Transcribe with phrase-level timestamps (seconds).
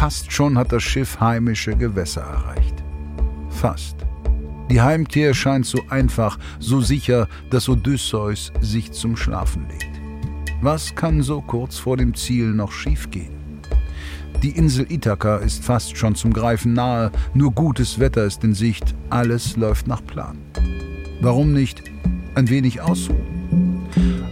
[0.00, 2.82] fast schon hat das Schiff heimische Gewässer erreicht.
[3.50, 3.96] Fast.
[4.70, 10.00] Die Heimkehr scheint so einfach, so sicher, dass Odysseus sich zum Schlafen legt.
[10.62, 13.60] Was kann so kurz vor dem Ziel noch schiefgehen?
[14.42, 18.94] Die Insel Ithaka ist fast schon zum Greifen nahe, nur gutes Wetter ist in Sicht,
[19.10, 20.38] alles läuft nach Plan.
[21.20, 21.82] Warum nicht
[22.36, 23.29] ein wenig ausruhen?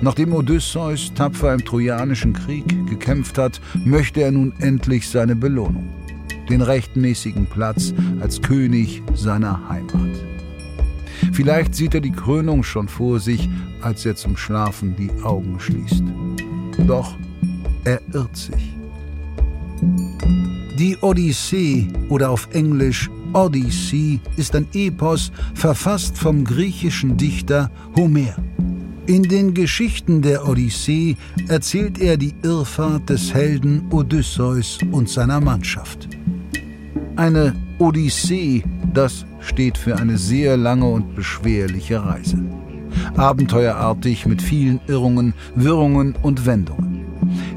[0.09, 5.87] Nachdem Odysseus tapfer im Trojanischen Krieg gekämpft hat, möchte er nun endlich seine Belohnung,
[6.49, 10.09] den rechtmäßigen Platz als König seiner Heimat.
[11.35, 13.51] Vielleicht sieht er die Krönung schon vor sich,
[13.83, 16.03] als er zum Schlafen die Augen schließt.
[16.87, 17.15] Doch
[17.85, 18.79] er irrt sich.
[20.79, 28.35] Die Odyssee oder auf Englisch Odyssey ist ein Epos, verfasst vom griechischen Dichter Homer.
[29.09, 31.17] In den Geschichten der Odyssee
[31.49, 36.11] erzählt er die Irrfahrt des Helden Odysseus und seiner Mannschaft.
[37.17, 42.37] Eine Odyssee, das steht für eine sehr lange und beschwerliche Reise.
[43.17, 47.07] Abenteuerartig mit vielen Irrungen, Wirrungen und Wendungen.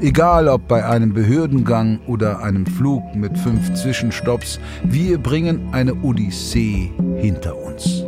[0.00, 6.90] Egal ob bei einem Behördengang oder einem Flug mit fünf Zwischenstopps, wir bringen eine Odyssee
[7.18, 8.01] hinter uns.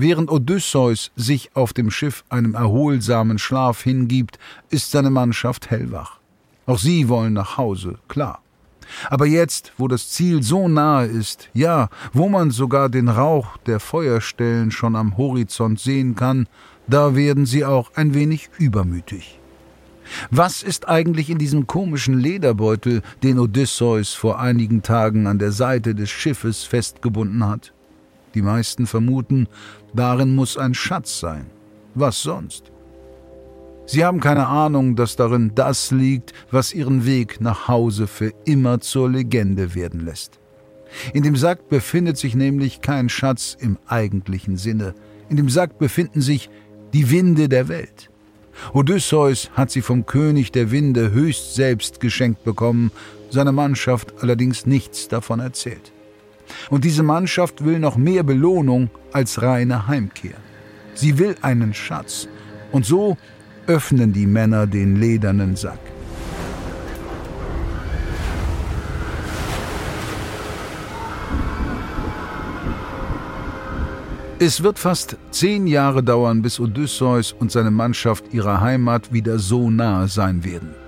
[0.00, 4.38] Während Odysseus sich auf dem Schiff einem erholsamen Schlaf hingibt,
[4.70, 6.20] ist seine Mannschaft hellwach.
[6.66, 8.40] Auch sie wollen nach Hause, klar.
[9.10, 13.80] Aber jetzt, wo das Ziel so nahe ist, ja, wo man sogar den Rauch der
[13.80, 16.46] Feuerstellen schon am Horizont sehen kann,
[16.86, 19.40] da werden sie auch ein wenig übermütig.
[20.30, 25.96] Was ist eigentlich in diesem komischen Lederbeutel, den Odysseus vor einigen Tagen an der Seite
[25.96, 27.72] des Schiffes festgebunden hat?
[28.34, 29.48] Die meisten vermuten,
[29.94, 31.46] darin muss ein Schatz sein.
[31.94, 32.70] Was sonst?
[33.86, 38.80] Sie haben keine Ahnung, dass darin das liegt, was ihren Weg nach Hause für immer
[38.80, 40.38] zur Legende werden lässt.
[41.14, 44.94] In dem Sack befindet sich nämlich kein Schatz im eigentlichen Sinne.
[45.30, 46.50] In dem Sack befinden sich
[46.92, 48.10] die Winde der Welt.
[48.72, 52.90] Odysseus hat sie vom König der Winde höchst selbst geschenkt bekommen,
[53.30, 55.92] seiner Mannschaft allerdings nichts davon erzählt.
[56.70, 60.36] Und diese Mannschaft will noch mehr Belohnung als reine Heimkehr.
[60.94, 62.28] Sie will einen Schatz.
[62.72, 63.16] Und so
[63.66, 65.78] öffnen die Männer den ledernen Sack.
[74.40, 79.68] Es wird fast zehn Jahre dauern, bis Odysseus und seine Mannschaft ihrer Heimat wieder so
[79.68, 80.87] nahe sein werden.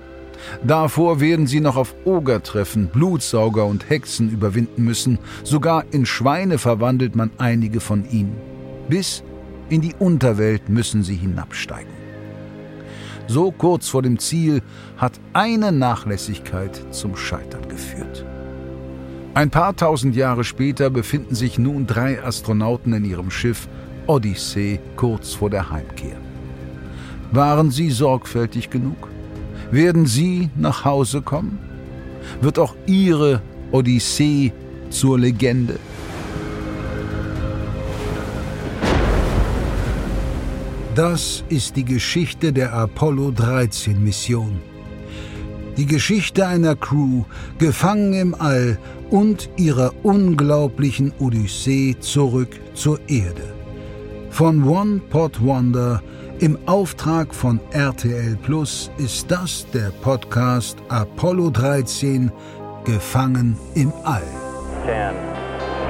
[0.63, 6.57] Davor werden sie noch auf Oger treffen, Blutsauger und Hexen überwinden müssen, sogar in Schweine
[6.57, 8.35] verwandelt man einige von ihnen.
[8.89, 9.23] Bis
[9.69, 12.01] in die Unterwelt müssen sie hinabsteigen
[13.31, 14.61] so kurz vor dem Ziel,
[14.97, 18.25] hat eine Nachlässigkeit zum Scheitern geführt.
[19.33, 23.69] Ein paar tausend Jahre später befinden sich nun drei Astronauten in ihrem Schiff
[24.07, 26.17] Odyssee kurz vor der Heimkehr.
[27.31, 29.07] Waren sie sorgfältig genug?
[29.71, 31.57] Werden sie nach Hause kommen?
[32.41, 34.51] Wird auch ihre Odyssee
[34.89, 35.79] zur Legende?
[40.93, 44.59] Das ist die Geschichte der Apollo 13 Mission.
[45.77, 47.23] Die Geschichte einer Crew,
[47.57, 48.77] gefangen im All
[49.09, 53.53] und ihrer unglaublichen Odyssee zurück zur Erde.
[54.31, 56.03] Von One Pot Wonder
[56.41, 62.31] im Auftrag von RTL Plus ist das der Podcast Apollo 13
[62.83, 64.23] Gefangen im All.
[64.87, 65.13] 10,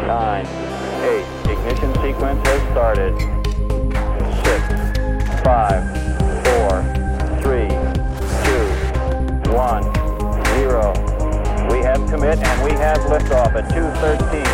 [0.08, 0.46] 9, 8,
[1.50, 3.18] ignition sequence has started.
[4.44, 5.84] 6, five,
[6.44, 6.84] four,
[7.42, 7.70] three,
[8.44, 8.68] two,
[9.56, 9.84] one,
[10.58, 10.92] zero.
[11.72, 14.51] We have commit and we have liftoff at 213.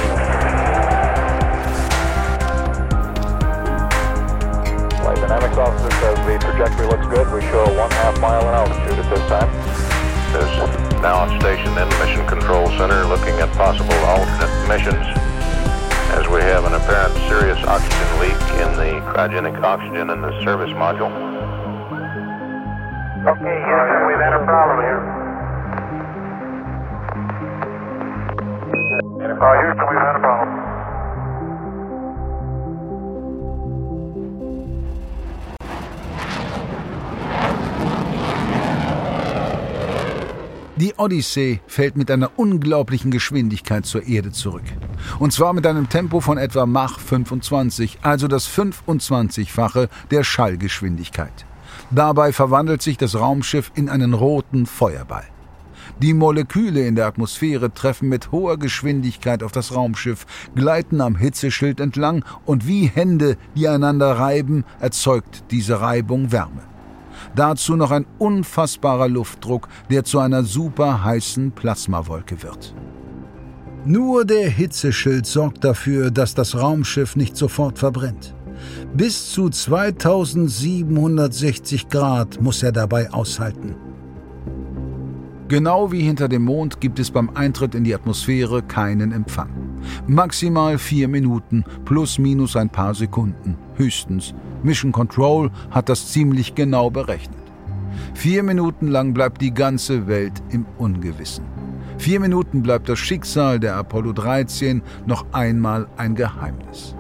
[5.57, 7.25] Officer says the trajectory looks good.
[7.33, 9.49] We show one half mile in altitude at this time.
[10.37, 15.01] Is now stationed in the Mission Control Center looking at possible alternate missions
[16.13, 20.69] as we have an apparent serious oxygen leak in the cryogenic oxygen in the service
[20.77, 21.09] module.
[23.25, 25.01] Okay, Houston, we've had a problem here.
[29.41, 30.66] Uh, Houston, we've had a problem.
[40.79, 44.65] Die Odyssee fällt mit einer unglaublichen Geschwindigkeit zur Erde zurück.
[45.17, 51.47] Und zwar mit einem Tempo von etwa Mach 25, also das 25-fache der Schallgeschwindigkeit.
[51.89, 55.25] Dabei verwandelt sich das Raumschiff in einen roten Feuerball.
[55.99, 61.79] Die Moleküle in der Atmosphäre treffen mit hoher Geschwindigkeit auf das Raumschiff, gleiten am Hitzeschild
[61.79, 66.76] entlang und wie Hände, die einander reiben, erzeugt diese Reibung Wärme.
[67.37, 72.73] Dazu noch ein unfassbarer Luftdruck, der zu einer super heißen Plasmawolke wird.
[73.85, 78.33] Nur der Hitzeschild sorgt dafür, dass das Raumschiff nicht sofort verbrennt.
[78.95, 83.75] Bis zu 2760 Grad muss er dabei aushalten.
[85.47, 89.66] Genau wie hinter dem Mond gibt es beim Eintritt in die Atmosphäre keinen Empfang.
[90.07, 94.33] Maximal vier Minuten plus minus ein paar Sekunden, höchstens.
[94.63, 97.37] Mission Control hat das ziemlich genau berechnet.
[98.13, 101.45] Vier Minuten lang bleibt die ganze Welt im Ungewissen.
[101.97, 106.95] Vier Minuten bleibt das Schicksal der Apollo 13 noch einmal ein Geheimnis.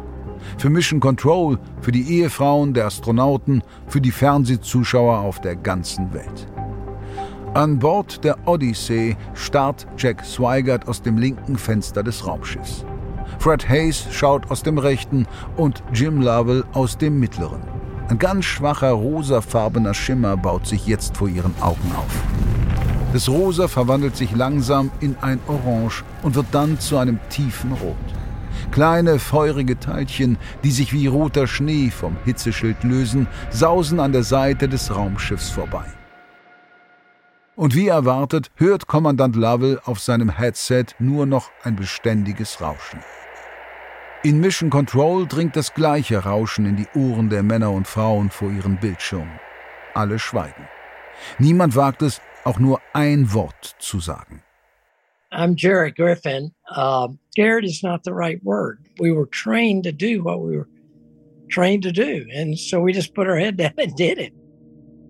[0.57, 6.47] Für Mission Control, für die Ehefrauen der Astronauten, für die Fernsehzuschauer auf der ganzen Welt.
[7.57, 12.85] An Bord der Odyssey starrt Jack Swigert aus dem linken Fenster des Raumschiffs.
[13.39, 15.25] Fred Hayes schaut aus dem rechten
[15.55, 17.61] und Jim Lovell aus dem mittleren.
[18.09, 22.23] Ein ganz schwacher rosafarbener Schimmer baut sich jetzt vor ihren Augen auf.
[23.11, 27.95] Das Rosa verwandelt sich langsam in ein Orange und wird dann zu einem tiefen Rot.
[28.69, 34.69] Kleine, feurige Teilchen, die sich wie roter Schnee vom Hitzeschild lösen, sausen an der Seite
[34.69, 35.96] des Raumschiffs vorbei.
[37.57, 42.99] Und wie erwartet, hört Kommandant Lovell auf seinem Headset nur noch ein beständiges Rauschen.
[44.23, 48.51] In Mission Control dringt das gleiche Rauschen in die Ohren der Männer und Frauen vor
[48.51, 49.39] ihren Bildschirmen.
[49.95, 50.67] Alle schweigen.
[51.39, 54.43] Niemand wagt es, auch nur ein Wort zu sagen.
[55.31, 56.51] I'm Jerry Griffin.
[56.69, 58.77] Uh, scared is not the right word.
[58.99, 60.67] We were trained to do what we were
[61.49, 62.23] trained to do.
[62.37, 64.31] And so we just put our head down and did it.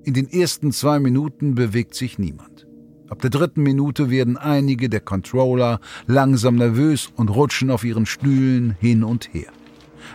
[0.07, 2.65] In den ersten zwei Minuten bewegt sich niemand.
[3.09, 8.77] Ab der dritten Minute werden einige der Controller langsam nervös und rutschen auf ihren Stühlen
[8.79, 9.51] hin und her.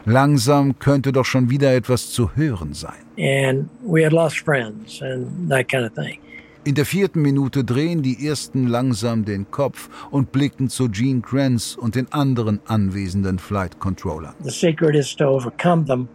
[0.07, 3.03] Langsam könnte doch schon wieder etwas zu hören sein.
[3.19, 6.19] And we had lost friends and that kind of thing.
[6.65, 11.77] In der vierten Minute drehen die ersten langsam den Kopf und blicken zu Gene Kranz
[11.79, 14.35] und den anderen anwesenden Flight Controller.
[14.43, 16.09] The secret is to overcome them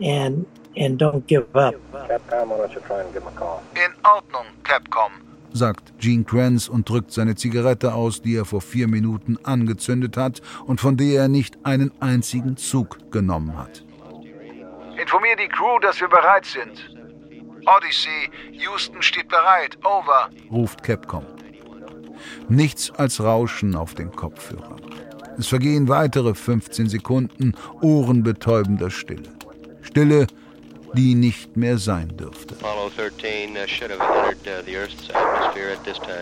[0.00, 0.44] and
[0.78, 1.74] and don't give up.
[1.92, 3.62] Capcom, why don't you try and give him a call?
[3.74, 5.12] In Ordnung, Capcom,
[5.52, 10.40] sagt Gene Kranz und drückt seine Zigarette aus, die er vor vier Minuten angezündet hat
[10.66, 13.84] und von der er nicht einen einzigen Zug genommen hat.
[15.00, 16.90] Informier die Crew, dass wir bereit sind.
[17.66, 21.24] Odyssey, Houston steht bereit, over, ruft Capcom.
[22.48, 24.80] Nichts als Rauschen auf den Kopfhörern.
[25.38, 29.28] Es vergehen weitere 15 Sekunden ohrenbetäubender Stille.
[29.82, 30.26] Stille,
[30.94, 32.56] die nicht mehr sein dürfte.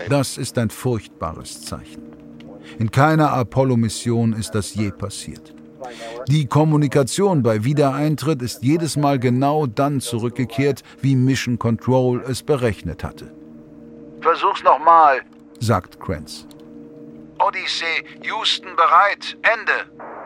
[0.09, 2.03] Das ist ein furchtbares Zeichen.
[2.79, 5.53] In keiner Apollo-Mission ist das je passiert.
[6.27, 13.03] Die Kommunikation bei Wiedereintritt ist jedes Mal genau dann zurückgekehrt, wie Mission Control es berechnet
[13.03, 13.33] hatte.
[14.21, 15.21] Versuch's nochmal,
[15.59, 16.45] sagt Kranz.
[17.39, 20.16] Odyssey, Houston bereit, Ende.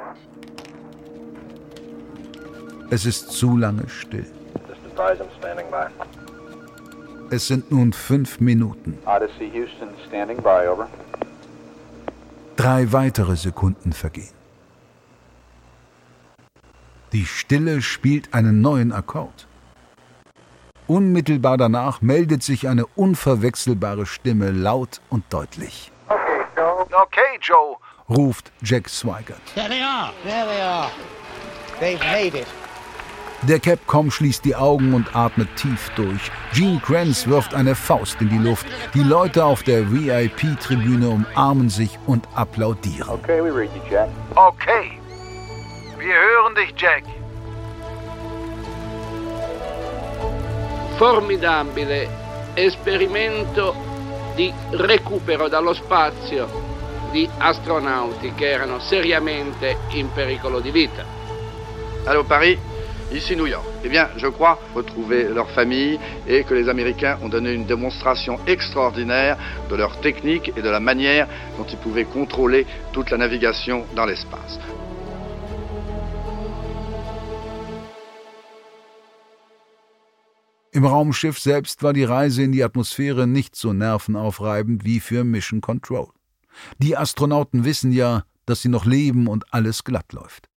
[2.93, 4.25] Es ist zu lange still.
[7.29, 8.97] Es sind nun fünf Minuten.
[9.05, 10.89] Odyssey, Houston, standing by, over.
[12.57, 14.35] Drei weitere Sekunden vergehen.
[17.13, 19.47] Die Stille spielt einen neuen Akkord.
[20.87, 25.93] Unmittelbar danach meldet sich eine unverwechselbare Stimme laut und deutlich.
[26.09, 26.85] Okay, Joe.
[26.91, 27.77] Okay, Joe,
[28.09, 29.41] ruft Jack Swigert.
[29.55, 30.11] There they are.
[30.23, 30.91] There they are.
[31.79, 32.47] They've made it.
[33.43, 36.31] Der Capcom schließt die Augen und atmet tief durch.
[36.53, 38.67] Gene Kranz wirft eine Faust in die Luft.
[38.93, 43.09] Die Leute auf der VIP-Tribüne umarmen sich und applaudieren.
[43.09, 44.09] Okay, we read you, Jack.
[44.35, 44.99] Okay.
[45.97, 47.03] Wir hören dich, Jack.
[51.01, 52.07] formidabile
[52.53, 53.73] esperimento
[54.35, 56.47] di recupero dallo spazio
[57.09, 61.03] di astronauti che erano seriamente in pericolo di vita.
[62.05, 62.59] Allô Paris,
[63.13, 63.65] ici New York.
[63.83, 68.39] Eh bien, je crois retrouver leur famille et que les Américains ont donné une démonstration
[68.47, 69.37] extraordinaire
[69.69, 71.27] de leur technique et de la manière
[71.57, 74.59] dont ils pouvaient contrôler toute la navigation dans l'espace.
[80.73, 85.59] Im Raumschiff selbst war die Reise in die Atmosphäre nicht so nervenaufreibend wie für Mission
[85.59, 86.07] Control.
[86.77, 90.50] Die Astronauten wissen ja, dass sie noch leben und alles glatt läuft.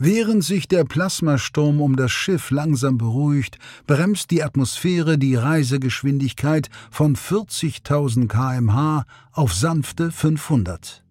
[0.00, 7.16] Während sich der Plasmasturm um das Schiff langsam beruhigt, bremst die Atmosphäre die Reisegeschwindigkeit von
[7.16, 11.02] 40.000 kmh auf sanfte 500.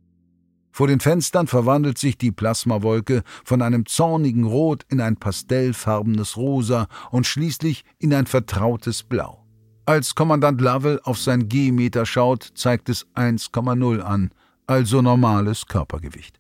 [0.72, 6.88] Vor den Fenstern verwandelt sich die Plasmawolke von einem zornigen Rot in ein pastellfarbenes Rosa
[7.12, 9.46] und schließlich in ein vertrautes Blau.
[9.86, 14.32] Als Kommandant Lovell auf sein G-Meter schaut, zeigt es 1,0 an,
[14.66, 16.40] also normales Körpergewicht.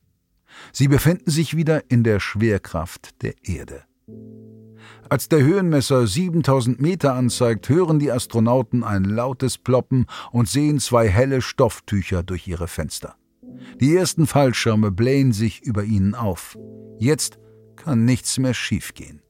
[0.71, 3.83] Sie befinden sich wieder in der Schwerkraft der Erde.
[5.09, 11.07] Als der Höhenmesser 7000 Meter anzeigt, hören die Astronauten ein lautes Ploppen und sehen zwei
[11.07, 13.15] helle Stofftücher durch ihre Fenster.
[13.79, 16.57] Die ersten Fallschirme blähen sich über ihnen auf.
[16.99, 17.39] Jetzt
[17.75, 19.21] kann nichts mehr schiefgehen.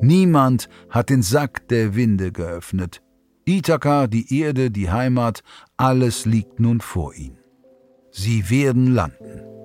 [0.00, 3.02] Niemand hat den Sack der Winde geöffnet.
[3.48, 5.42] Ithaka, die Erde, die Heimat,
[5.76, 7.38] alles liegt nun vor ihnen.
[8.10, 9.55] Sie werden landen.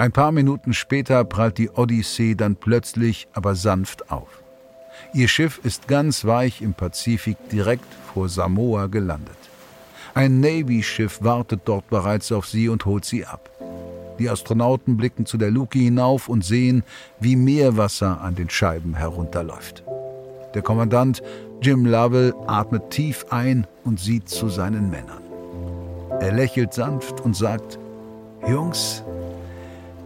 [0.00, 4.42] Ein paar Minuten später prallt die Odyssee dann plötzlich, aber sanft auf.
[5.12, 9.36] Ihr Schiff ist ganz weich im Pazifik direkt vor Samoa gelandet.
[10.14, 13.50] Ein Navy-Schiff wartet dort bereits auf sie und holt sie ab.
[14.18, 16.82] Die Astronauten blicken zu der Luke hinauf und sehen,
[17.18, 19.84] wie Meerwasser an den Scheiben herunterläuft.
[20.54, 21.22] Der Kommandant
[21.60, 25.22] Jim Lovell atmet tief ein und sieht zu seinen Männern.
[26.20, 27.78] Er lächelt sanft und sagt,
[28.48, 29.04] Jungs,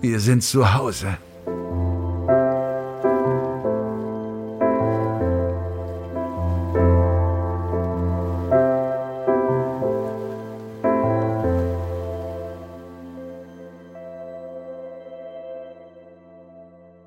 [0.04, 1.16] wir sind zu Hause.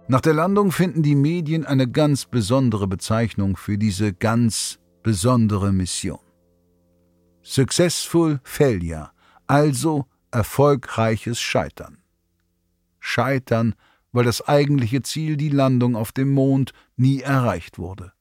[0.08, 6.18] Nach der Landung finden die Medien eine ganz besondere Bezeichnung für diese ganz besondere Mission.
[7.44, 9.12] Successful Failure,
[9.46, 12.00] also erfolgreiches Scheitern
[13.08, 13.76] scheitern,
[14.12, 18.14] weil das eigentliche Ziel, die Landung auf dem Mond, nie erreicht wurde.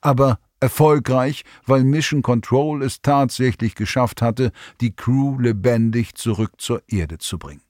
[0.00, 7.18] Aber erfolgreich, weil Mission Control es tatsächlich geschafft hatte, die Crew lebendig zurück zur Erde
[7.18, 7.62] zu bringen.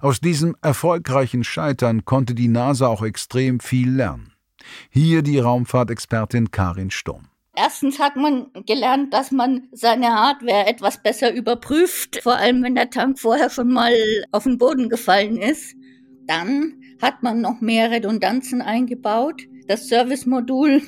[0.00, 4.32] Aus diesem erfolgreichen Scheitern konnte die NASA auch extrem viel lernen.
[4.90, 7.28] Hier die Raumfahrtexpertin Karin Sturm.
[7.54, 12.88] Erstens hat man gelernt, dass man seine Hardware etwas besser überprüft, vor allem wenn der
[12.88, 13.92] Tank vorher schon mal
[14.30, 15.74] auf den Boden gefallen ist.
[16.26, 19.42] Dann hat man noch mehr Redundanzen eingebaut.
[19.66, 20.82] Das Service-Modul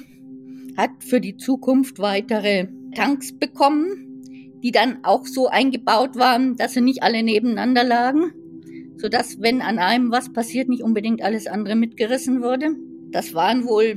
[0.76, 4.22] hat für die Zukunft weitere Tanks bekommen,
[4.62, 8.32] die dann auch so eingebaut waren, dass sie nicht alle nebeneinander lagen,
[8.96, 12.74] sodass, wenn an einem was passiert, nicht unbedingt alles andere mitgerissen wurde.
[13.10, 13.96] Das waren wohl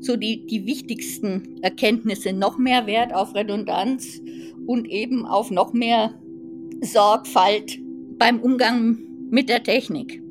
[0.00, 2.32] so die, die wichtigsten Erkenntnisse.
[2.32, 4.20] Noch mehr Wert auf Redundanz
[4.66, 6.14] und eben auf noch mehr
[6.80, 7.78] Sorgfalt
[8.18, 8.98] beim Umgang
[9.30, 10.21] mit der Technik.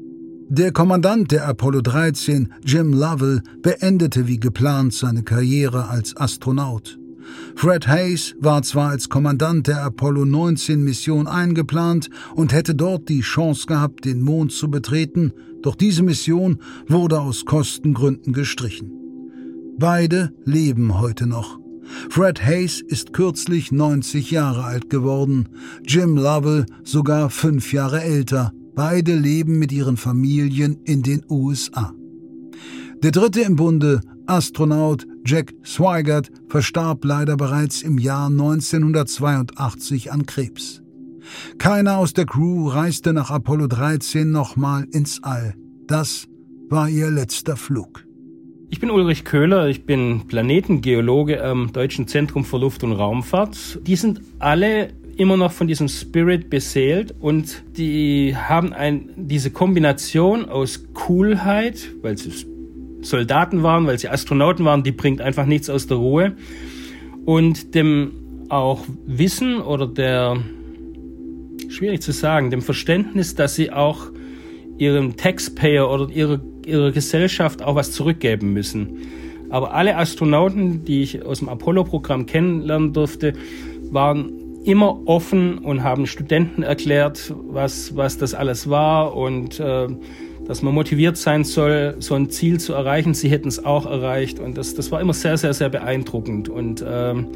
[0.53, 6.99] Der Kommandant der Apollo 13, Jim Lovell, beendete wie geplant seine Karriere als Astronaut.
[7.55, 13.21] Fred Hayes war zwar als Kommandant der Apollo 19 Mission eingeplant und hätte dort die
[13.21, 15.31] Chance gehabt, den Mond zu betreten,
[15.61, 18.91] doch diese Mission wurde aus Kostengründen gestrichen.
[19.79, 21.61] Beide leben heute noch.
[22.09, 25.47] Fred Hayes ist kürzlich 90 Jahre alt geworden,
[25.87, 28.51] Jim Lovell sogar fünf Jahre älter.
[28.75, 31.93] Beide leben mit ihren Familien in den USA.
[33.03, 40.81] Der dritte im Bunde, Astronaut Jack Swigert, verstarb leider bereits im Jahr 1982 an Krebs.
[41.57, 45.53] Keiner aus der Crew reiste nach Apollo 13 nochmal ins All.
[45.87, 46.27] Das
[46.69, 48.05] war ihr letzter Flug.
[48.69, 53.79] Ich bin Ulrich Köhler, ich bin Planetengeologe am Deutschen Zentrum für Luft- und Raumfahrt.
[53.85, 60.49] Die sind alle immer noch von diesem Spirit beseelt und die haben ein, diese Kombination
[60.49, 62.31] aus Coolheit, weil sie
[63.01, 66.35] Soldaten waren, weil sie Astronauten waren, die bringt einfach nichts aus der Ruhe
[67.25, 68.13] und dem
[68.49, 70.37] auch Wissen oder der,
[71.69, 74.07] schwierig zu sagen, dem Verständnis, dass sie auch
[74.79, 78.97] ihrem Taxpayer oder ihrer, ihrer Gesellschaft auch was zurückgeben müssen.
[79.51, 83.33] Aber alle Astronauten, die ich aus dem Apollo-Programm kennenlernen durfte,
[83.91, 89.87] waren immer offen und haben Studenten erklärt, was, was das alles war und äh,
[90.45, 93.13] dass man motiviert sein soll, so ein Ziel zu erreichen.
[93.13, 96.49] Sie hätten es auch erreicht und das, das war immer sehr, sehr, sehr beeindruckend.
[96.49, 97.27] Und ähm,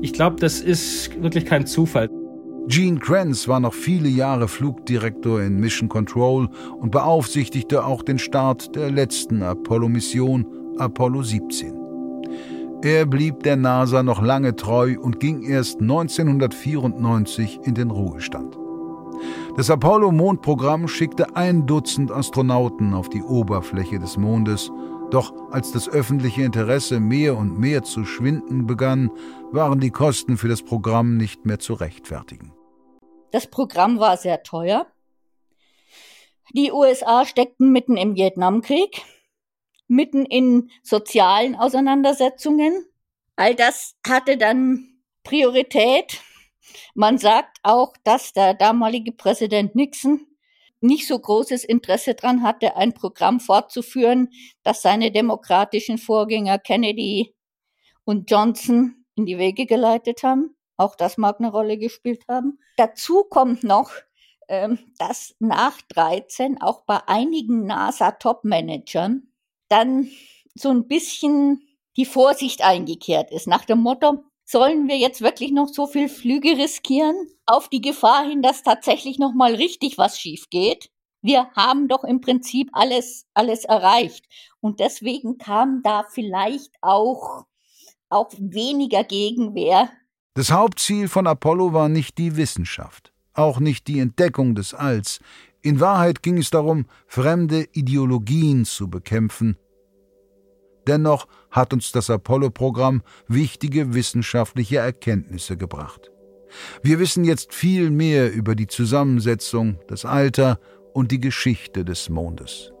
[0.00, 2.08] ich glaube, das ist wirklich kein Zufall.
[2.68, 6.48] Gene Kranz war noch viele Jahre Flugdirektor in Mission Control
[6.78, 10.46] und beaufsichtigte auch den Start der letzten Apollo-Mission,
[10.78, 11.81] Apollo 17.
[12.82, 18.58] Er blieb der NASA noch lange treu und ging erst 1994 in den Ruhestand.
[19.56, 24.72] Das Apollo-Mondprogramm schickte ein Dutzend Astronauten auf die Oberfläche des Mondes,
[25.12, 29.10] doch als das öffentliche Interesse mehr und mehr zu schwinden begann,
[29.52, 32.52] waren die Kosten für das Programm nicht mehr zu rechtfertigen.
[33.30, 34.86] Das Programm war sehr teuer.
[36.52, 39.02] Die USA steckten mitten im Vietnamkrieg,
[39.92, 42.86] mitten in sozialen Auseinandersetzungen.
[43.36, 46.20] All das hatte dann Priorität.
[46.94, 50.26] Man sagt auch, dass der damalige Präsident Nixon
[50.80, 54.30] nicht so großes Interesse daran hatte, ein Programm fortzuführen,
[54.62, 57.34] das seine demokratischen Vorgänger Kennedy
[58.04, 60.56] und Johnson in die Wege geleitet haben.
[60.76, 62.58] Auch das mag eine Rolle gespielt haben.
[62.76, 63.92] Dazu kommt noch,
[64.48, 69.31] ähm, dass nach 13 auch bei einigen NASA-Top-Managern
[69.72, 70.08] dann
[70.54, 71.62] so ein bisschen
[71.96, 76.58] die Vorsicht eingekehrt ist, nach dem Motto, sollen wir jetzt wirklich noch so viel Flüge
[76.58, 80.90] riskieren auf die Gefahr hin, dass tatsächlich noch mal richtig was schief geht?
[81.22, 84.26] Wir haben doch im Prinzip alles alles erreicht
[84.60, 87.44] und deswegen kam da vielleicht auch
[88.08, 89.90] auch weniger Gegenwehr.
[90.34, 95.20] Das Hauptziel von Apollo war nicht die Wissenschaft, auch nicht die Entdeckung des Alls.
[95.62, 99.56] In Wahrheit ging es darum, fremde Ideologien zu bekämpfen
[100.86, 106.10] Dennoch hat uns das Apollo-Programm wichtige wissenschaftliche Erkenntnisse gebracht.
[106.82, 110.58] Wir wissen jetzt viel mehr über die Zusammensetzung, das Alter
[110.92, 112.72] und die Geschichte des Mondes.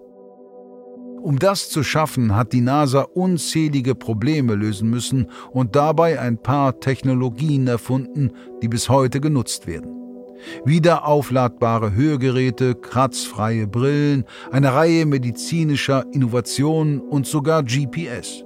[1.22, 6.80] Um das zu schaffen, hat die NASA unzählige Probleme lösen müssen und dabei ein paar
[6.80, 10.01] Technologien erfunden, die bis heute genutzt werden
[10.64, 18.44] wiederaufladbare Hörgeräte, kratzfreie Brillen, eine Reihe medizinischer Innovationen und sogar GPS.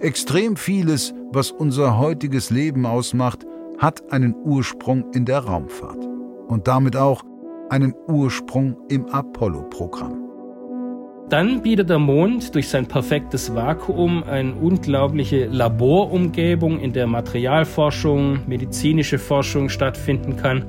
[0.00, 3.46] Extrem vieles, was unser heutiges Leben ausmacht,
[3.78, 6.04] hat einen Ursprung in der Raumfahrt
[6.48, 7.22] und damit auch
[7.70, 10.28] einen Ursprung im Apollo-Programm.
[11.28, 19.18] Dann bietet der Mond durch sein perfektes Vakuum eine unglaubliche Laborumgebung, in der Materialforschung, medizinische
[19.18, 20.64] Forschung stattfinden kann.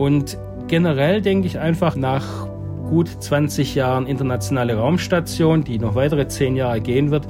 [0.00, 2.48] Und generell denke ich einfach nach
[2.88, 7.26] gut 20 Jahren internationale Raumstation, die noch weitere 10 Jahre gehen wird,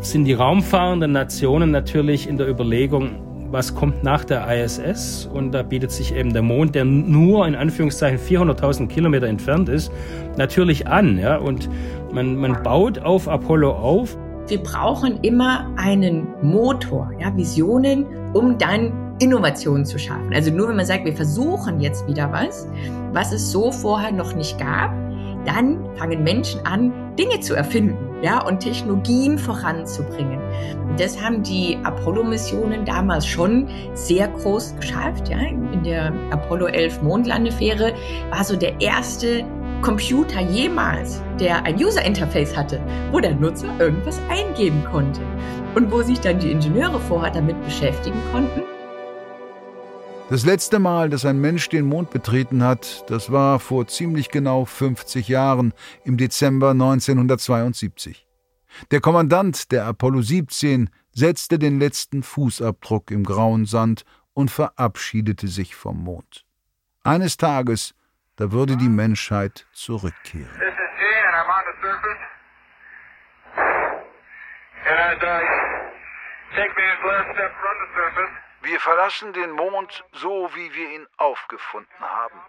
[0.00, 5.62] sind die raumfahrenden Nationen natürlich in der Überlegung, was kommt nach der ISS und da
[5.62, 9.90] bietet sich eben der Mond, der nur in Anführungszeichen 400.000 Kilometer entfernt ist,
[10.36, 11.18] natürlich an.
[11.18, 11.38] Ja?
[11.38, 11.70] Und
[12.12, 14.14] man, man baut auf Apollo auf.
[14.48, 20.32] Wir brauchen immer einen Motor, ja, Visionen, um dann Innovationen zu schaffen.
[20.34, 22.68] Also nur wenn man sagt, wir versuchen jetzt wieder was,
[23.12, 24.92] was es so vorher noch nicht gab,
[25.44, 30.40] dann fangen Menschen an, Dinge zu erfinden, ja, und Technologien voranzubringen.
[30.88, 35.38] Und das haben die Apollo-Missionen damals schon sehr groß geschafft, ja.
[35.38, 37.92] In der Apollo 11 Mondlandefähre
[38.30, 39.44] war so der erste
[39.82, 42.80] Computer jemals, der ein User-Interface hatte,
[43.12, 45.20] wo der Nutzer irgendwas eingeben konnte
[45.74, 48.62] und wo sich dann die Ingenieure vorher damit beschäftigen konnten,
[50.30, 54.64] das letzte Mal, dass ein Mensch den Mond betreten hat, das war vor ziemlich genau
[54.64, 55.72] 50 Jahren
[56.04, 58.26] im Dezember 1972.
[58.90, 65.76] Der Kommandant der Apollo 17 setzte den letzten Fußabdruck im grauen Sand und verabschiedete sich
[65.76, 66.44] vom Mond.
[67.04, 67.94] Eines Tages,
[68.36, 70.50] da würde die Menschheit zurückkehren.
[74.86, 75.14] And I
[76.54, 81.06] take man's last step from the surface, wir verlassen den Mond so, wie wir ihn
[81.16, 82.40] aufgefunden haben.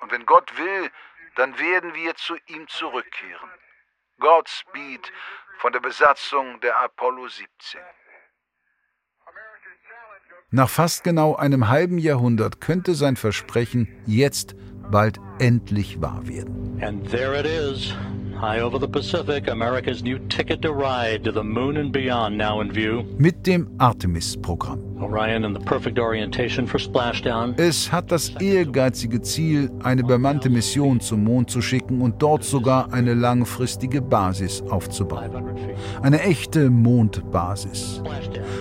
[0.00, 0.90] Und wenn Gott will,
[1.36, 3.50] dann werden wir zu ihm zurückkehren.
[4.20, 5.12] Godspeed
[5.58, 7.80] von der Besatzung der Apollo 17.
[10.50, 14.54] Nach fast genau einem halben Jahrhundert könnte sein Versprechen jetzt
[14.90, 16.78] bald endlich wahr werden.
[16.82, 17.94] And there it is.
[18.42, 22.60] High over the Pacific, America's new ticket to ride to the moon and beyond now
[22.60, 23.04] in view.
[23.16, 24.80] Mit dem Artemis-Programm.
[25.00, 27.54] Orion in the perfect orientation for splashdown.
[27.56, 32.92] Es hat das ehrgeizige Ziel, eine bemannte Mission zum Mond zu schicken und dort sogar
[32.92, 35.56] eine langfristige Basis aufzubauen.
[36.02, 38.02] Eine echte Mondbasis.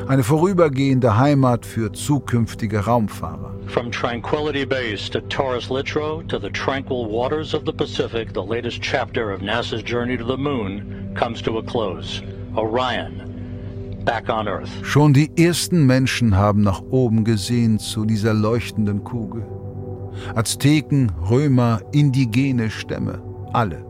[0.08, 3.51] Eine vorübergehende Heimat für zukünftige Raumfahrer.
[3.72, 8.82] From Tranquility Base to Taurus Littrow to the tranquil waters of the Pacific, the latest
[8.82, 12.22] chapter of NASA's journey to the moon comes to a close.
[12.58, 14.70] Orion, back on Earth.
[14.84, 19.46] Schon die ersten Menschen haben nach oben gesehen zu dieser leuchtenden Kugel.
[20.36, 23.86] Azteken, Römer, indigene Stämme, alle.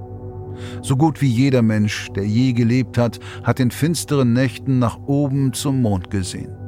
[0.84, 5.54] So gut wie jeder Mensch, der je gelebt hat, hat in finsteren Nächten nach oben
[5.54, 6.61] zum Mond gesehen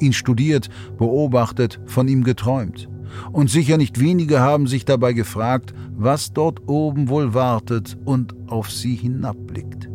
[0.00, 2.88] ihn studiert, beobachtet, von ihm geträumt.
[3.32, 8.70] Und sicher nicht wenige haben sich dabei gefragt, was dort oben wohl wartet und auf
[8.70, 9.88] sie hinabblickt.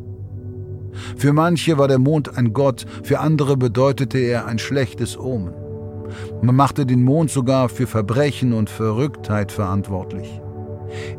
[1.18, 5.54] Für manche war der Mond ein Gott, für andere bedeutete er ein schlechtes Omen.
[6.42, 10.42] Man machte den Mond sogar für Verbrechen und Verrücktheit verantwortlich.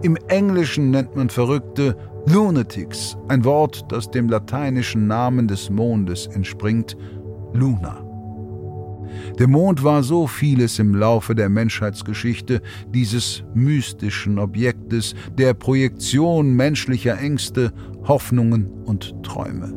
[0.02, 1.96] Im Englischen nennt man Verrückte
[2.26, 6.96] Lunatics, ein Wort, das dem lateinischen Namen des Mondes entspringt,
[7.52, 8.05] Luna.
[9.38, 17.18] Der Mond war so vieles im Laufe der Menschheitsgeschichte, dieses mystischen Objektes, der Projektion menschlicher
[17.18, 17.72] Ängste,
[18.06, 19.72] Hoffnungen und Träume.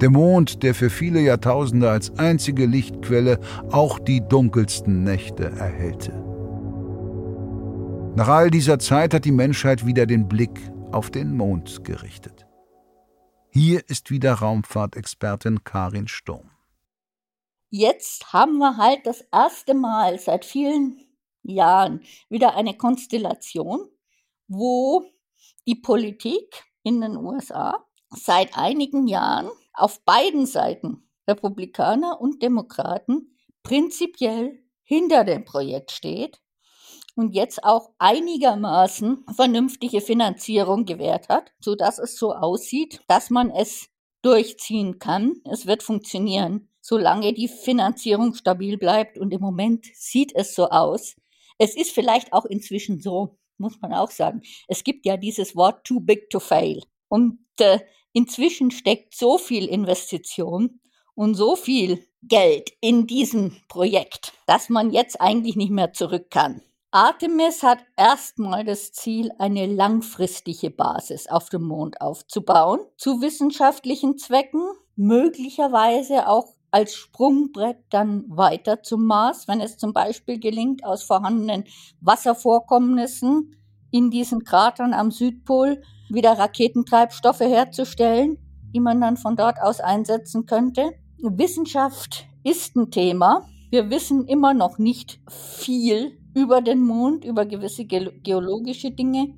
[0.00, 3.38] Der Mond, der für viele Jahrtausende als einzige Lichtquelle
[3.70, 6.12] auch die dunkelsten Nächte erhellte.
[8.14, 10.60] Nach all dieser Zeit hat die Menschheit wieder den Blick
[10.92, 12.46] auf den Mond gerichtet.
[13.48, 16.51] Hier ist wieder Raumfahrtexpertin Karin Sturm.
[17.74, 21.00] Jetzt haben wir halt das erste Mal seit vielen
[21.42, 23.88] Jahren wieder eine Konstellation,
[24.46, 25.06] wo
[25.66, 34.62] die Politik in den USA seit einigen Jahren auf beiden Seiten, Republikaner und Demokraten, prinzipiell
[34.82, 36.42] hinter dem Projekt steht
[37.16, 43.50] und jetzt auch einigermaßen vernünftige Finanzierung gewährt hat, so dass es so aussieht, dass man
[43.50, 43.88] es
[44.20, 45.36] durchziehen kann.
[45.50, 49.16] Es wird funktionieren, solange die Finanzierung stabil bleibt.
[49.16, 51.16] Und im Moment sieht es so aus.
[51.56, 54.42] Es ist vielleicht auch inzwischen so, muss man auch sagen.
[54.68, 56.82] Es gibt ja dieses Wort too big to fail.
[57.08, 57.78] Und äh,
[58.12, 60.80] inzwischen steckt so viel Investition
[61.14, 66.62] und so viel Geld in diesem Projekt, dass man jetzt eigentlich nicht mehr zurück kann.
[66.90, 74.62] Artemis hat erstmal das Ziel, eine langfristige Basis auf dem Mond aufzubauen, zu wissenschaftlichen Zwecken,
[74.94, 81.64] möglicherweise auch als Sprungbrett dann weiter zum Mars, wenn es zum Beispiel gelingt, aus vorhandenen
[82.00, 83.54] Wasservorkommnissen
[83.90, 88.38] in diesen Kratern am Südpol wieder Raketentreibstoffe herzustellen,
[88.74, 90.92] die man dann von dort aus einsetzen könnte.
[91.18, 93.46] Wissenschaft ist ein Thema.
[93.70, 99.34] Wir wissen immer noch nicht viel über den Mond, über gewisse geologische Dinge,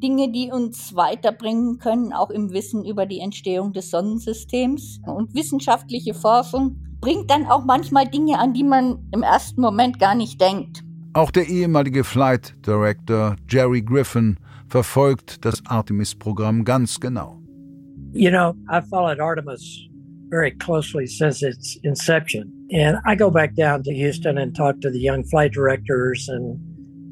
[0.00, 5.00] Dinge, die uns weiterbringen können, auch im Wissen über die Entstehung des Sonnensystems.
[5.06, 10.14] Und wissenschaftliche Forschung bringt dann auch manchmal Dinge an, die man im ersten Moment gar
[10.14, 10.82] nicht denkt.
[11.12, 14.36] Auch der ehemalige Flight Director Jerry Griffin
[14.68, 17.40] verfolgt das Artemis-Programm ganz genau.
[18.12, 19.88] You know, I followed Artemis
[20.30, 22.52] very closely since its inception.
[22.72, 26.58] And I go back down to Houston and talk to the young flight directors and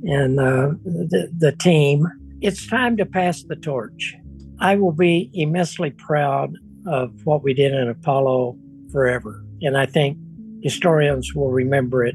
[0.05, 2.07] and uh, the, the team.
[2.41, 4.15] It's time to pass the torch.
[4.61, 6.55] I will be immensely proud
[6.87, 8.57] of what we did in Apollo
[8.93, 9.45] forever.
[9.63, 10.19] And I think
[10.63, 12.15] historians will remember it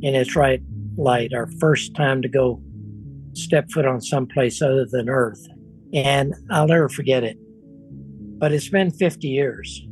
[0.00, 0.62] in its right
[0.96, 2.62] light, our first time to go
[3.34, 5.46] step foot on someplace other than Earth.
[5.92, 7.36] And I'll never forget it.
[8.38, 9.86] But it's been 50 years,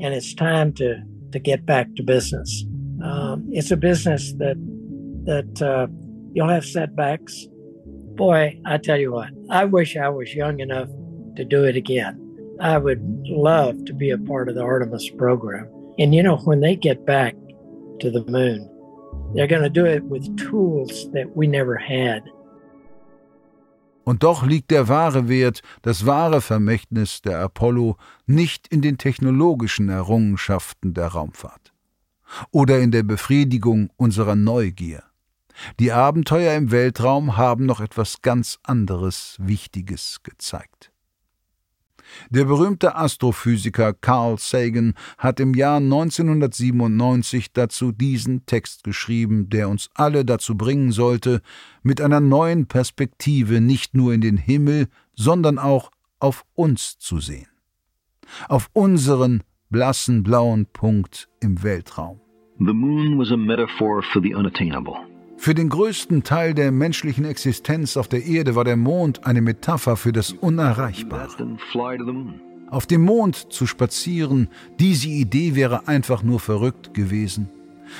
[0.00, 2.64] and it's time to to get back to business.
[3.02, 4.56] Um, it's a business that
[5.24, 5.86] that uh,
[6.32, 7.46] you'll have setbacks.
[8.16, 10.88] Boy, I tell you what, I wish I was young enough
[11.36, 12.18] to do it again.
[12.60, 15.68] I would love to be a part of the Artemis program.
[15.98, 17.34] And you know, when they get back
[18.00, 18.68] to the moon,
[19.34, 22.22] they're going to do it with tools that we never had.
[24.04, 27.96] Und doch liegt der wahre Wert, das wahre Vermächtnis der Apollo
[28.26, 31.72] nicht in den technologischen Errungenschaften der Raumfahrt
[32.50, 35.04] oder in der Befriedigung unserer Neugier.
[35.80, 40.92] Die Abenteuer im Weltraum haben noch etwas ganz anderes Wichtiges gezeigt.
[42.30, 49.90] Der berühmte Astrophysiker Carl Sagan hat im Jahr 1997 dazu diesen Text geschrieben, der uns
[49.94, 51.40] alle dazu bringen sollte,
[51.82, 57.48] mit einer neuen Perspektive nicht nur in den Himmel, sondern auch auf uns zu sehen.
[58.48, 62.20] Auf unseren blassen blauen Punkt im Weltraum.
[62.58, 65.11] The moon was a metaphor for the unattainable.
[65.42, 69.96] Für den größten Teil der menschlichen Existenz auf der Erde war der Mond eine Metapher
[69.96, 71.58] für das Unerreichbare.
[72.70, 74.46] Auf dem Mond zu spazieren,
[74.78, 77.48] diese Idee wäre einfach nur verrückt gewesen.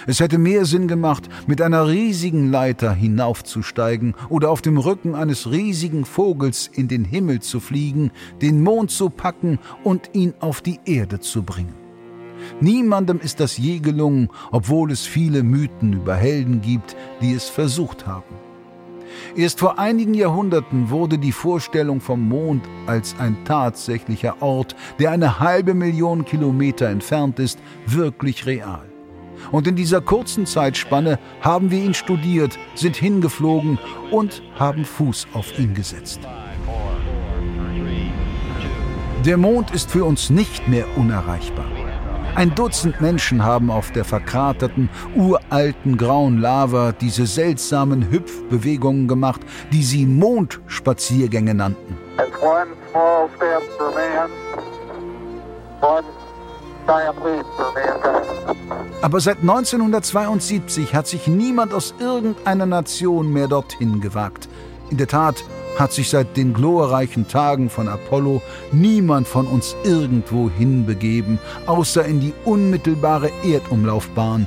[0.06, 5.50] Es hätte mehr Sinn gemacht, mit einer riesigen Leiter hinaufzusteigen oder auf dem Rücken eines
[5.50, 10.78] riesigen Vogels in den Himmel zu fliegen, den Mond zu packen und ihn auf die
[10.84, 11.81] Erde zu bringen.
[12.60, 18.06] Niemandem ist das je gelungen, obwohl es viele Mythen über Helden gibt, die es versucht
[18.06, 18.34] haben.
[19.36, 25.40] Erst vor einigen Jahrhunderten wurde die Vorstellung vom Mond als ein tatsächlicher Ort, der eine
[25.40, 28.84] halbe Million Kilometer entfernt ist, wirklich real.
[29.50, 33.78] Und in dieser kurzen Zeitspanne haben wir ihn studiert, sind hingeflogen
[34.10, 36.20] und haben Fuß auf ihn gesetzt.
[39.24, 41.81] Der Mond ist für uns nicht mehr unerreichbar.
[42.34, 49.82] Ein Dutzend Menschen haben auf der verkraterten, uralten grauen Lava diese seltsamen Hüpfbewegungen gemacht, die
[49.82, 51.98] sie Mondspaziergänge nannten.
[59.02, 64.48] Aber seit 1972 hat sich niemand aus irgendeiner Nation mehr dorthin gewagt.
[64.90, 65.44] In der Tat
[65.78, 72.20] hat sich seit den glorreichen Tagen von Apollo niemand von uns irgendwo hinbegeben, außer in
[72.20, 74.46] die unmittelbare Erdumlaufbahn.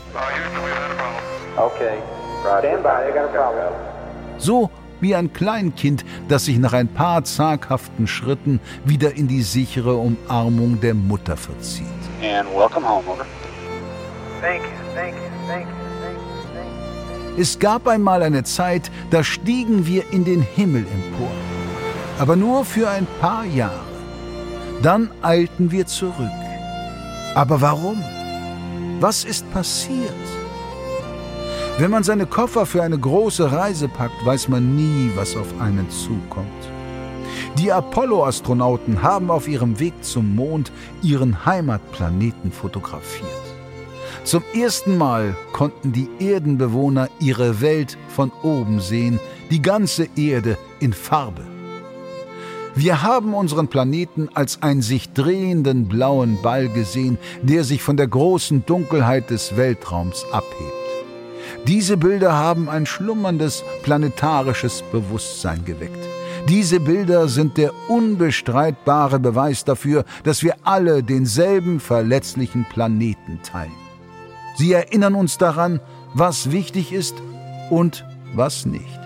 [4.37, 4.69] So
[5.01, 10.79] wie ein Kleinkind, das sich nach ein paar zaghaften Schritten wieder in die sichere Umarmung
[10.79, 11.85] der Mutter verzieht.
[12.21, 13.25] And welcome home, over.
[14.41, 15.84] Thank you, thank you, thank you.
[17.37, 21.31] Es gab einmal eine Zeit, da stiegen wir in den Himmel empor.
[22.17, 23.83] Aber nur für ein paar Jahre.
[24.81, 26.15] Dann eilten wir zurück.
[27.33, 28.01] Aber warum?
[29.01, 30.13] Was ist passiert?
[31.77, 35.89] Wenn man seine Koffer für eine große Reise packt, weiß man nie, was auf einen
[35.89, 36.47] zukommt.
[37.57, 40.71] Die Apollo-Astronauten haben auf ihrem Weg zum Mond
[41.01, 43.44] ihren Heimatplaneten fotografiert.
[44.25, 49.19] Zum ersten Mal konnten die Erdenbewohner ihre Welt von oben sehen,
[49.51, 51.43] die ganze Erde in Farbe.
[52.73, 58.07] Wir haben unseren Planeten als einen sich drehenden blauen Ball gesehen, der sich von der
[58.07, 60.73] großen Dunkelheit des Weltraums abhebt.
[61.67, 66.03] Diese Bilder haben ein schlummerndes planetarisches Bewusstsein geweckt.
[66.49, 73.84] Diese Bilder sind der unbestreitbare Beweis dafür, dass wir alle denselben verletzlichen Planeten teilen.
[74.55, 75.79] Sie erinnern uns daran,
[76.13, 77.15] was wichtig ist
[77.69, 78.99] und was nicht.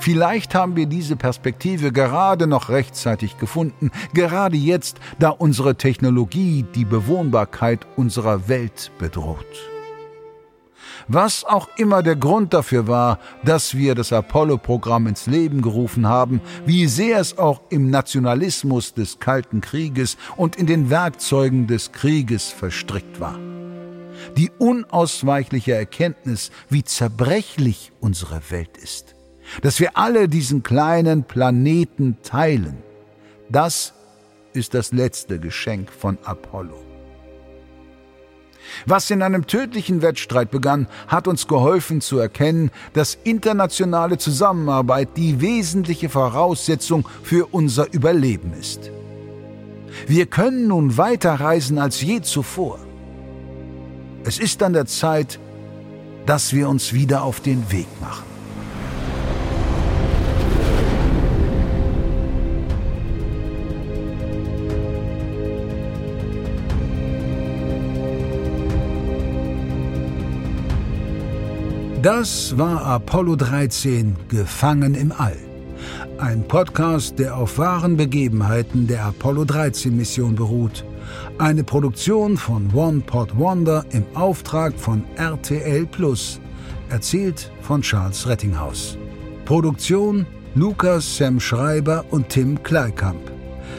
[0.00, 6.84] Vielleicht haben wir diese Perspektive gerade noch rechtzeitig gefunden, gerade jetzt, da unsere Technologie die
[6.84, 9.71] Bewohnbarkeit unserer Welt bedroht.
[11.08, 16.40] Was auch immer der Grund dafür war, dass wir das Apollo-Programm ins Leben gerufen haben,
[16.66, 22.48] wie sehr es auch im Nationalismus des Kalten Krieges und in den Werkzeugen des Krieges
[22.48, 23.38] verstrickt war
[24.36, 29.14] die unausweichliche Erkenntnis, wie zerbrechlich unsere Welt ist,
[29.62, 32.78] dass wir alle diesen kleinen Planeten teilen,
[33.48, 33.92] das
[34.52, 36.91] ist das letzte Geschenk von Apollo.
[38.86, 45.40] Was in einem tödlichen Wettstreit begann, hat uns geholfen zu erkennen, dass internationale Zusammenarbeit die
[45.40, 48.90] wesentliche Voraussetzung für unser Überleben ist.
[50.06, 52.78] Wir können nun weiter reisen als je zuvor.
[54.24, 55.38] Es ist an der Zeit,
[56.26, 58.31] dass wir uns wieder auf den Weg machen.
[72.02, 75.36] Das war Apollo 13, Gefangen im All.
[76.18, 80.84] Ein Podcast, der auf wahren Begebenheiten der Apollo 13 Mission beruht
[81.38, 86.40] eine Produktion von One Pot Wonder im Auftrag von RTL Plus.
[86.90, 88.98] Erzählt von Charles Rettinghaus.
[89.44, 93.30] Produktion Lukas Sam Schreiber und Tim Kleikamp.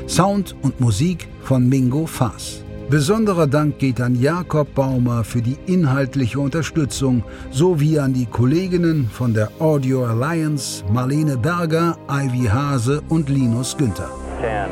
[0.08, 2.63] Sound und Musik von Mingo Faas.
[2.94, 9.34] Besonderer Dank geht an Jakob Baumer für die inhaltliche Unterstützung sowie an die Kolleginnen von
[9.34, 14.12] der Audio Alliance Marlene Berger, Ivy Hase und Linus Günther.
[14.42, 14.70] 10,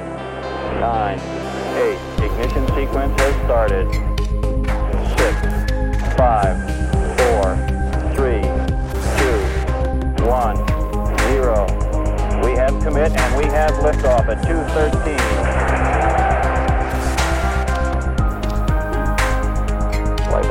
[0.80, 1.20] 9,
[2.24, 3.88] Ignition sequence has started.
[5.18, 5.36] Six,
[6.16, 6.56] five,
[7.18, 7.58] four,
[8.14, 8.44] three,
[9.18, 9.40] two,
[10.30, 10.58] one,
[11.26, 11.66] zero.
[12.46, 15.61] We have commit and we have liftoff at 213.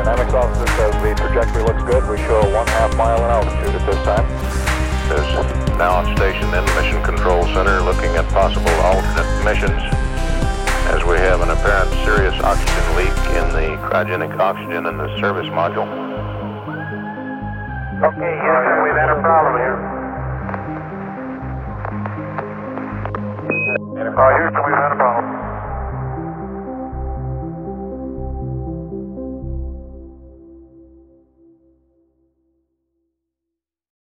[0.00, 2.00] Dynamics officer says the trajectory looks good.
[2.08, 4.24] We show a one half mile in altitude at this time.
[5.10, 5.26] Is
[5.76, 9.82] now on station in the Mission Control Center looking at possible alternate missions
[10.94, 15.50] as we have an apparent serious oxygen leak in the cryogenic oxygen in the service
[15.50, 15.84] module.
[18.00, 19.76] Okay, Houston, we've had a problem here.
[24.16, 24.89] Uh, Houston, we've had a problem.